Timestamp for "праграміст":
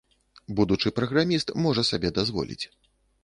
0.99-1.53